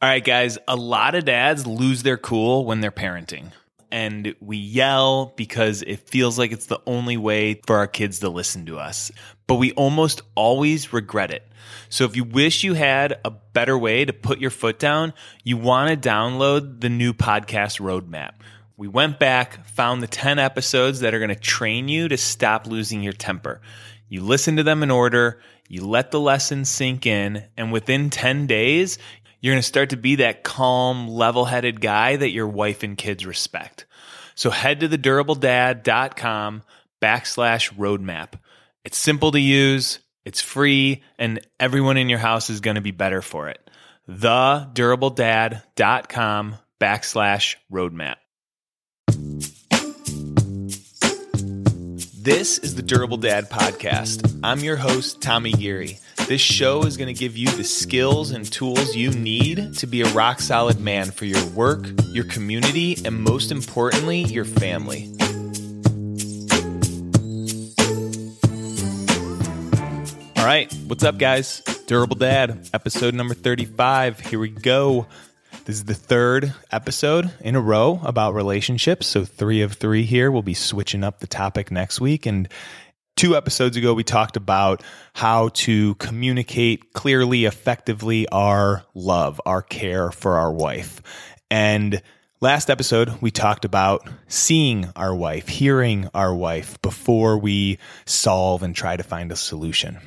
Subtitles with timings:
[0.00, 3.50] All right, guys, a lot of dads lose their cool when they're parenting.
[3.90, 8.28] And we yell because it feels like it's the only way for our kids to
[8.28, 9.10] listen to us.
[9.48, 11.42] But we almost always regret it.
[11.88, 15.56] So if you wish you had a better way to put your foot down, you
[15.56, 18.34] want to download the new podcast roadmap.
[18.76, 22.68] We went back, found the 10 episodes that are going to train you to stop
[22.68, 23.60] losing your temper.
[24.08, 25.40] You listen to them in order,
[25.70, 28.98] you let the lessons sink in, and within 10 days,
[29.40, 32.98] you're going to start to be that calm, level headed guy that your wife and
[32.98, 33.86] kids respect.
[34.34, 36.64] So head to thedurabledad.com
[37.00, 38.32] backslash roadmap.
[38.84, 42.90] It's simple to use, it's free, and everyone in your house is going to be
[42.90, 43.70] better for it.
[44.08, 48.16] Thedurabledad.com backslash roadmap.
[52.28, 54.38] This is the Durable Dad Podcast.
[54.44, 55.98] I'm your host, Tommy Geary.
[56.26, 60.02] This show is going to give you the skills and tools you need to be
[60.02, 65.10] a rock solid man for your work, your community, and most importantly, your family.
[70.36, 71.62] All right, what's up, guys?
[71.86, 74.20] Durable Dad, episode number 35.
[74.20, 75.06] Here we go.
[75.68, 79.06] This is the third episode in a row about relationships.
[79.06, 80.30] So, three of three here.
[80.30, 82.24] We'll be switching up the topic next week.
[82.24, 82.48] And
[83.16, 90.10] two episodes ago, we talked about how to communicate clearly, effectively our love, our care
[90.10, 91.02] for our wife.
[91.50, 92.00] And
[92.40, 98.74] last episode, we talked about seeing our wife, hearing our wife before we solve and
[98.74, 99.98] try to find a solution.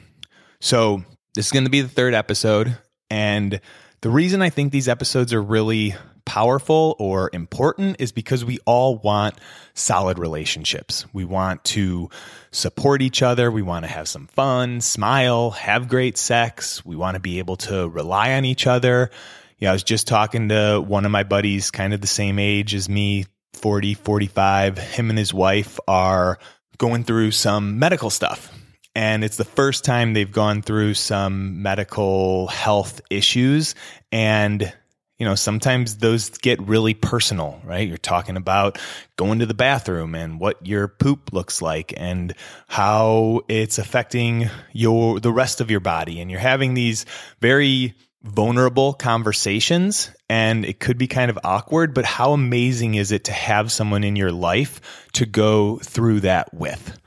[0.59, 1.03] So,
[1.35, 2.75] this is going to be the third episode.
[3.11, 3.61] And
[4.01, 8.97] the reason I think these episodes are really powerful or important is because we all
[8.97, 9.35] want
[9.75, 11.05] solid relationships.
[11.13, 12.09] We want to
[12.51, 13.51] support each other.
[13.51, 16.83] We want to have some fun, smile, have great sex.
[16.83, 19.11] We want to be able to rely on each other.
[19.59, 22.73] Yeah, I was just talking to one of my buddies, kind of the same age
[22.73, 24.79] as me, 40, 45.
[24.79, 26.39] Him and his wife are
[26.79, 28.51] going through some medical stuff
[28.95, 33.75] and it's the first time they've gone through some medical health issues.
[34.11, 34.73] And
[35.17, 37.87] you know sometimes those get really personal right?
[37.87, 38.79] You're talking about
[39.17, 42.33] going to the bathroom and what your poop looks like and
[42.67, 46.19] how it's affecting your the rest of your body.
[46.19, 47.05] And you're having these
[47.39, 47.93] very
[48.23, 53.31] vulnerable conversations and it could be kind of awkward but how amazing is it to
[53.31, 54.79] have someone in your life
[55.11, 57.00] to go through that with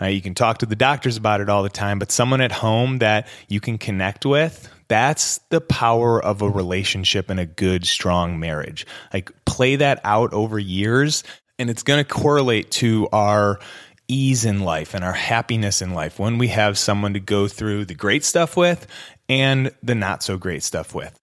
[0.00, 2.52] uh, you can talk to the doctors about it all the time, but someone at
[2.52, 7.86] home that you can connect with, that's the power of a relationship and a good,
[7.86, 8.86] strong marriage.
[9.12, 11.22] Like play that out over years,
[11.58, 13.60] and it's going to correlate to our
[14.08, 17.84] ease in life and our happiness in life when we have someone to go through
[17.84, 18.86] the great stuff with
[19.28, 21.16] and the not so great stuff with.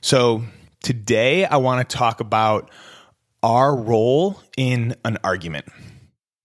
[0.00, 0.42] So,
[0.82, 2.70] today I want to talk about
[3.42, 5.66] our role in an argument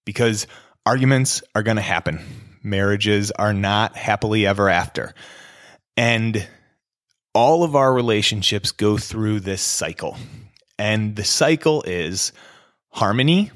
[0.06, 0.48] because
[0.88, 2.18] arguments are going to happen.
[2.64, 5.14] Marriages are not happily ever after.
[5.98, 6.48] And
[7.34, 10.16] all of our relationships go through this cycle.
[10.80, 12.32] And the cycle is
[12.88, 13.52] harmony,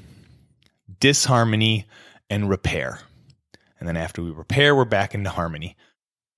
[1.00, 1.86] disharmony,
[2.28, 3.00] and repair.
[3.80, 5.74] And then after we repair, we're back into harmony.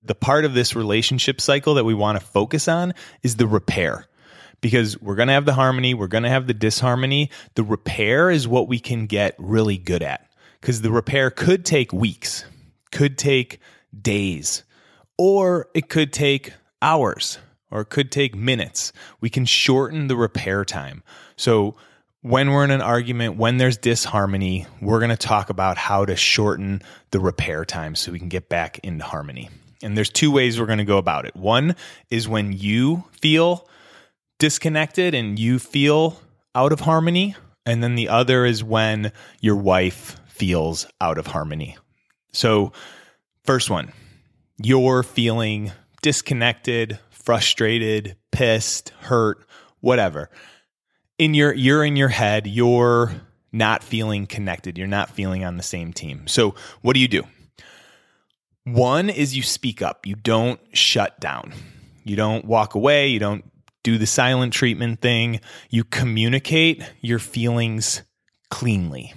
[0.01, 4.07] The part of this relationship cycle that we want to focus on is the repair
[4.61, 7.31] because we're going to have the harmony, we're going to have the disharmony.
[7.55, 10.25] The repair is what we can get really good at
[10.65, 12.43] because the repair could take weeks,
[12.91, 13.59] could take
[14.01, 14.63] days,
[15.15, 17.37] or it could take hours,
[17.69, 18.91] or it could take minutes.
[19.21, 21.03] We can shorten the repair time.
[21.37, 21.75] So,
[22.23, 26.15] when we're in an argument, when there's disharmony, we're going to talk about how to
[26.15, 29.51] shorten the repair time so we can get back into harmony.
[29.83, 31.35] And there's two ways we're going to go about it.
[31.35, 31.75] One
[32.09, 33.69] is when you feel
[34.39, 36.19] disconnected and you feel
[36.55, 37.35] out of harmony.
[37.67, 39.11] And then the other is when
[39.41, 41.77] your wife feels out of harmony.
[42.33, 42.73] So,
[43.43, 43.93] first one,
[44.57, 49.45] you're feeling disconnected, frustrated, pissed, hurt,
[49.79, 50.29] whatever.
[51.17, 53.13] In your you're in your head, you're
[53.53, 54.77] not feeling connected.
[54.77, 56.27] You're not feeling on the same team.
[56.27, 57.23] So, what do you do?
[58.65, 60.05] One is you speak up.
[60.05, 61.53] You don't shut down.
[62.03, 63.45] You don't walk away, you don't
[63.83, 65.39] do the silent treatment thing.
[65.69, 68.01] You communicate your feelings
[68.49, 69.13] cleanly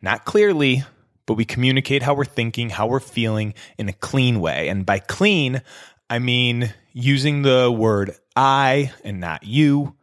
[0.00, 0.84] not clearly,
[1.26, 4.68] but we communicate how we're thinking, how we're feeling in a clean way.
[4.68, 5.62] And by clean,
[6.08, 9.94] I mean using the word I and not you,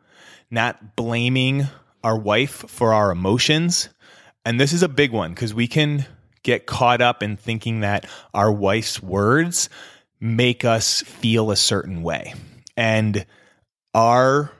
[0.52, 1.68] not blaming
[2.04, 3.90] our wife for our emotions.
[4.46, 6.06] And this is a big one because we can
[6.44, 9.70] get caught up in thinking that our wife's words
[10.20, 12.36] make us feel a certain way.
[12.78, 13.26] And
[13.96, 14.52] our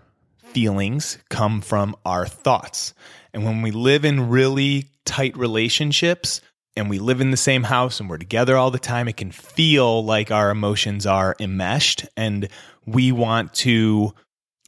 [0.56, 2.94] feelings come from our thoughts.
[3.34, 6.40] And when we live in really tight relationships
[6.78, 9.32] and we live in the same house and we're together all the time, it can
[9.32, 12.48] feel like our emotions are enmeshed and
[12.86, 14.14] we want to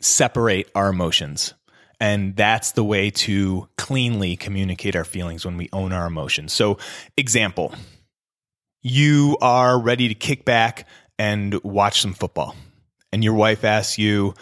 [0.01, 1.53] separate our emotions.
[2.01, 6.51] And that's the way to cleanly communicate our feelings when we own our emotions.
[6.51, 6.79] So,
[7.15, 7.73] example,
[8.83, 10.85] you are ready to kick back
[11.17, 12.57] and watch some football,
[13.13, 14.35] and your wife asks you,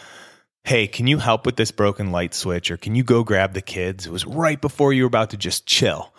[0.65, 2.71] Hey, can you help with this broken light switch?
[2.71, 4.07] Or can you go grab the kids?
[4.07, 6.11] It was right before you were about to just chill.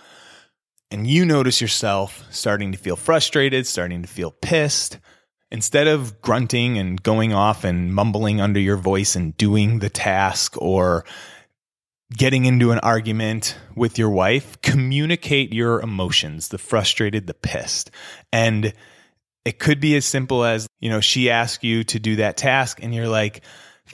[0.92, 5.00] And you notice yourself starting to feel frustrated, starting to feel pissed.
[5.50, 10.54] Instead of grunting and going off and mumbling under your voice and doing the task
[10.62, 11.04] or
[12.16, 17.90] getting into an argument with your wife, communicate your emotions, the frustrated, the pissed.
[18.32, 18.72] And
[19.44, 22.78] it could be as simple as, you know, she asks you to do that task
[22.80, 23.42] and you're like,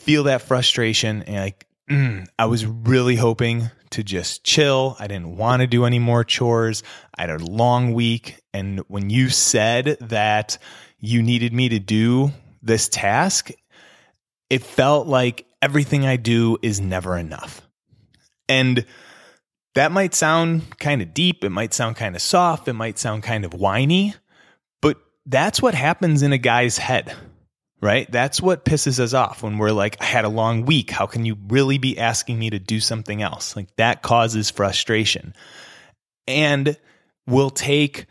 [0.02, 4.96] feel that frustration and like, mm, I was really hoping to just chill.
[4.98, 6.82] I didn't want to do any more chores.
[7.16, 8.40] I had a long week.
[8.52, 10.58] And when you said that
[10.98, 12.32] you needed me to do
[12.62, 13.50] this task,
[14.50, 17.62] it felt like everything I do is never enough.
[18.48, 18.84] And
[19.74, 21.44] that might sound kind of deep.
[21.44, 22.66] It might sound kind of soft.
[22.66, 24.14] It might sound kind of whiny,
[24.80, 27.14] but that's what happens in a guy's head
[27.82, 28.10] right?
[28.10, 30.90] That's what pisses us off when we're like, I had a long week.
[30.90, 33.56] How can you really be asking me to do something else?
[33.56, 35.34] Like that causes frustration.
[36.28, 36.78] And
[37.26, 38.06] we'll take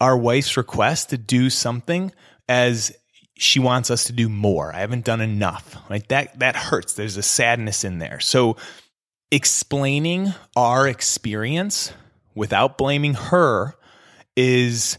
[0.00, 2.12] our wife's request to do something
[2.46, 2.94] as
[3.38, 4.72] she wants us to do more.
[4.74, 5.76] I haven't done enough.
[5.88, 6.06] Right?
[6.08, 6.92] That that hurts.
[6.92, 8.20] There's a sadness in there.
[8.20, 8.58] So
[9.30, 11.92] explaining our experience
[12.34, 13.74] without blaming her
[14.36, 14.98] is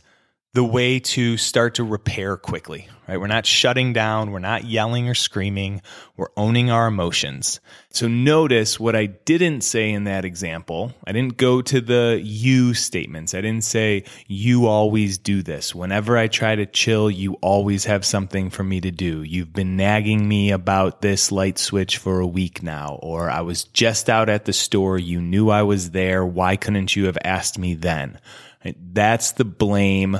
[0.57, 3.19] the way to start to repair quickly, right?
[3.19, 5.83] We're not shutting down, we're not yelling or screaming,
[6.15, 7.59] we're owning our emotions.
[7.91, 10.93] So notice what I didn't say in that example.
[11.05, 13.35] I didn't go to the you statements.
[13.35, 15.75] I didn't say you always do this.
[15.75, 19.21] Whenever I try to chill, you always have something for me to do.
[19.21, 23.65] You've been nagging me about this light switch for a week now, or I was
[23.65, 27.59] just out at the store, you knew I was there, why couldn't you have asked
[27.59, 28.19] me then?
[28.63, 30.19] That's the blame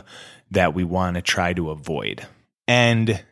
[0.51, 2.25] that we want to try to avoid.
[2.67, 3.23] And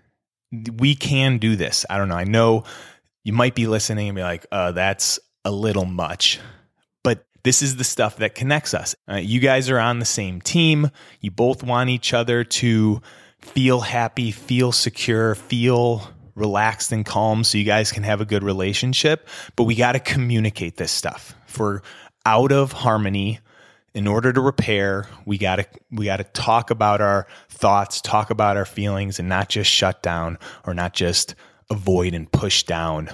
[0.78, 1.86] we can do this.
[1.90, 2.16] I don't know.
[2.16, 2.64] I know
[3.24, 6.40] you might be listening and be like, uh, that's a little much.
[7.04, 8.96] But this is the stuff that connects us.
[9.10, 10.90] Uh, you guys are on the same team.
[11.22, 13.02] You both want each other to
[13.40, 18.44] feel happy, feel secure, feel relaxed and calm so you guys can have a good
[18.44, 19.28] relationship.
[19.56, 21.36] But we got to communicate this stuff.
[21.48, 21.82] If we're
[22.26, 23.40] out of harmony,
[23.96, 28.30] in order to repair, we got to we got to talk about our thoughts, talk
[28.30, 31.34] about our feelings and not just shut down or not just
[31.72, 33.10] avoid and push down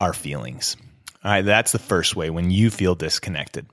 [0.00, 0.76] our feelings.
[1.22, 3.66] All right, that's the first way when you feel disconnected.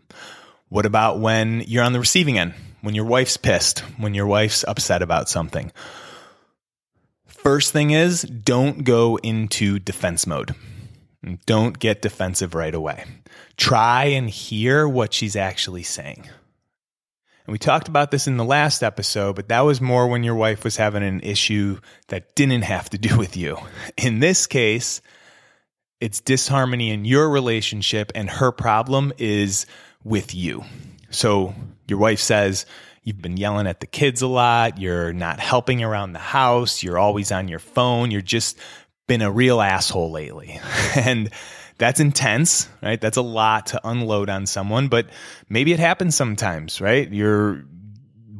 [0.69, 2.53] What about when you're on the receiving end?
[2.81, 5.71] When your wife's pissed, when your wife's upset about something?
[7.25, 10.55] First thing is don't go into defense mode.
[11.45, 13.03] Don't get defensive right away.
[13.57, 16.29] Try and hear what she's actually saying.
[17.51, 20.35] And we talked about this in the last episode, but that was more when your
[20.35, 23.57] wife was having an issue that didn't have to do with you.
[23.97, 25.01] In this case,
[25.99, 29.65] it's disharmony in your relationship, and her problem is
[30.01, 30.63] with you.
[31.09, 31.53] So
[31.89, 32.65] your wife says,
[33.03, 34.79] You've been yelling at the kids a lot.
[34.79, 36.81] You're not helping around the house.
[36.81, 38.11] You're always on your phone.
[38.11, 38.57] You're just
[39.09, 40.61] been a real asshole lately.
[40.95, 41.29] and
[41.81, 43.01] that's intense, right?
[43.01, 45.07] That's a lot to unload on someone, but
[45.49, 47.11] maybe it happens sometimes, right?
[47.11, 47.65] Your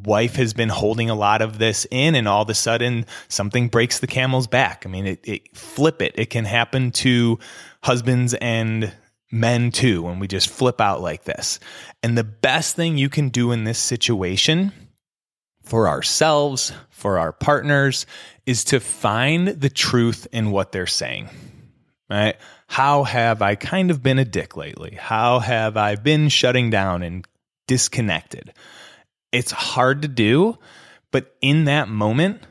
[0.06, 3.68] wife has been holding a lot of this in and all of a sudden something
[3.68, 4.84] breaks the camel's back.
[4.86, 6.14] I mean, it, it flip it.
[6.20, 7.40] It can happen to
[7.82, 8.94] husbands and
[9.32, 11.60] men too when we just flip out like this.
[12.04, 14.72] And the best thing you can do in this situation
[15.64, 18.06] for ourselves, for our partners,
[18.46, 21.28] is to find the truth in what they're saying.
[22.12, 22.36] Right?
[22.68, 24.98] How have I kind of been a dick lately?
[25.00, 27.26] How have I been shutting down and
[27.68, 28.52] disconnected?
[29.32, 30.58] It's hard to do,
[31.12, 32.44] but in that moment,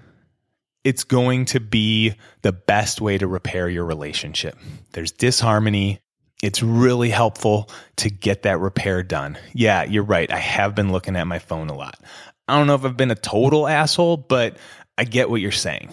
[0.83, 4.57] it's going to be the best way to repair your relationship.
[4.93, 6.01] There's disharmony.
[6.43, 9.37] It's really helpful to get that repair done.
[9.53, 10.33] Yeah, you're right.
[10.33, 12.01] I have been looking at my phone a lot.
[12.49, 14.57] I don't know if I've been a total asshole, but
[14.97, 15.93] I get what you're saying,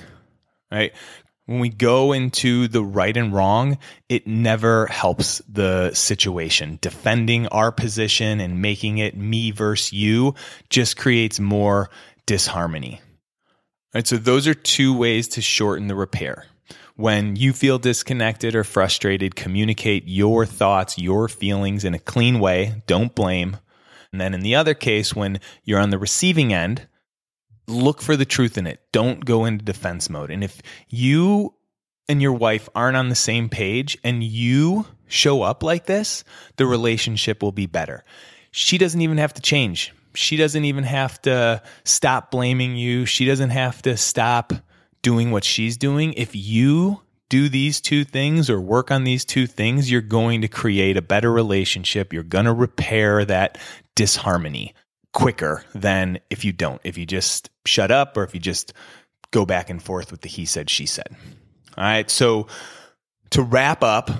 [0.72, 0.94] right?
[1.48, 3.78] When we go into the right and wrong,
[4.10, 6.78] it never helps the situation.
[6.82, 10.36] Defending our position and making it me versus you
[10.70, 11.90] just creates more
[12.26, 13.02] disharmony.
[13.96, 16.46] Right, so those are two ways to shorten the repair.
[16.98, 22.82] when you feel disconnected or frustrated, communicate your thoughts, your feelings in a clean way.
[22.88, 23.58] Don't blame.
[24.12, 26.88] And then in the other case, when you're on the receiving end,
[27.68, 28.82] look for the truth in it.
[28.92, 30.32] Don't go into defense mode.
[30.32, 31.54] And if you
[32.10, 36.24] and your wife aren't on the same page and you show up like this,
[36.56, 38.04] the relationship will be better.
[38.52, 39.94] She doesn't even have to change.
[40.14, 43.06] She doesn't even have to stop blaming you.
[43.06, 44.54] She doesn't have to stop
[45.02, 46.14] doing what she's doing.
[46.14, 50.48] If you do these two things or work on these two things, you're going to
[50.48, 52.14] create a better relationship.
[52.14, 53.58] You're going to repair that
[53.96, 54.74] disharmony
[55.18, 58.72] quicker than if you don't, if you just shut up or if you just
[59.32, 61.08] go back and forth with the he said, she said.
[61.76, 62.08] All right.
[62.08, 62.46] So
[63.32, 64.12] to wrap up,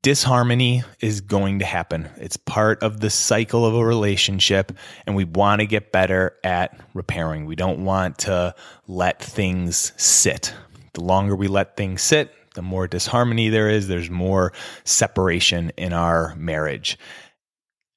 [0.00, 2.08] disharmony is going to happen.
[2.16, 4.72] It's part of the cycle of a relationship,
[5.04, 7.44] and we want to get better at repairing.
[7.44, 8.54] We don't want to
[8.86, 10.54] let things sit.
[10.94, 15.92] The longer we let things sit, the more disharmony there is, there's more separation in
[15.92, 16.96] our marriage.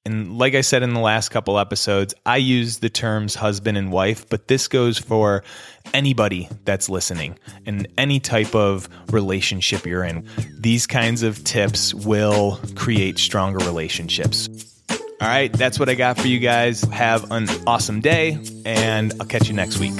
[0.06, 3.92] And like I said in the last couple episodes, I use the terms husband and
[3.92, 5.44] wife, but this goes for
[5.92, 10.26] anybody that's listening and any type of relationship you're in.
[10.58, 14.48] These kinds of tips will create stronger relationships.
[15.20, 16.80] All right, that's what I got for you guys.
[16.84, 19.92] Have an awesome day, and I'll catch you next week.